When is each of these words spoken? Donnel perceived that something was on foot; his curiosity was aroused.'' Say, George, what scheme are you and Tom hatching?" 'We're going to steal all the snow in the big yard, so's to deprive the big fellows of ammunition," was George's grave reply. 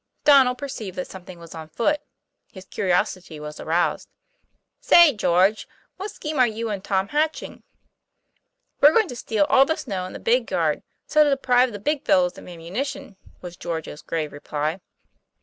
Donnel 0.23 0.55
perceived 0.55 0.97
that 0.97 1.05
something 1.11 1.37
was 1.37 1.53
on 1.53 1.69
foot; 1.69 2.01
his 2.51 2.65
curiosity 2.65 3.39
was 3.39 3.59
aroused.'' 3.59 4.09
Say, 4.81 5.13
George, 5.13 5.67
what 5.97 6.09
scheme 6.09 6.39
are 6.39 6.47
you 6.47 6.71
and 6.71 6.83
Tom 6.83 7.09
hatching?" 7.09 7.61
'We're 8.81 8.93
going 8.93 9.09
to 9.09 9.15
steal 9.15 9.45
all 9.47 9.63
the 9.65 9.75
snow 9.77 10.05
in 10.05 10.13
the 10.13 10.19
big 10.19 10.49
yard, 10.49 10.81
so's 11.05 11.25
to 11.25 11.29
deprive 11.29 11.71
the 11.71 11.77
big 11.77 12.03
fellows 12.03 12.35
of 12.35 12.47
ammunition," 12.47 13.15
was 13.41 13.55
George's 13.55 14.01
grave 14.01 14.33
reply. 14.33 14.79